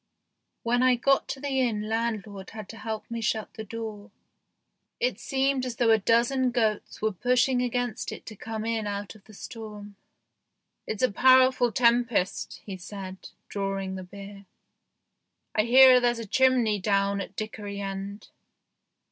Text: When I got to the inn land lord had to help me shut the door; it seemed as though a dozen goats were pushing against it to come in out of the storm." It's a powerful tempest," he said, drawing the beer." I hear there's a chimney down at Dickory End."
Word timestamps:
When 0.63 0.81
I 0.81 0.95
got 0.95 1.27
to 1.27 1.39
the 1.39 1.59
inn 1.61 1.87
land 1.87 2.25
lord 2.25 2.49
had 2.49 2.67
to 2.69 2.77
help 2.77 3.03
me 3.11 3.21
shut 3.21 3.53
the 3.53 3.63
door; 3.63 4.09
it 4.99 5.19
seemed 5.19 5.63
as 5.63 5.75
though 5.75 5.91
a 5.91 5.99
dozen 5.99 6.49
goats 6.49 7.03
were 7.03 7.11
pushing 7.11 7.61
against 7.61 8.11
it 8.11 8.25
to 8.25 8.35
come 8.35 8.65
in 8.65 8.87
out 8.87 9.13
of 9.13 9.25
the 9.25 9.33
storm." 9.35 9.95
It's 10.87 11.03
a 11.03 11.11
powerful 11.11 11.71
tempest," 11.71 12.61
he 12.65 12.77
said, 12.77 13.29
drawing 13.47 13.93
the 13.93 14.01
beer." 14.01 14.47
I 15.53 15.65
hear 15.65 15.99
there's 15.99 16.17
a 16.17 16.25
chimney 16.25 16.79
down 16.79 17.21
at 17.21 17.35
Dickory 17.35 17.79
End." 17.79 18.29